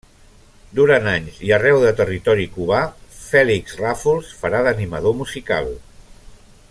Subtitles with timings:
[0.77, 2.79] Durant anys i arreu de territori cubà,
[3.19, 5.71] Fèlix Ràfols farà d'animador musical.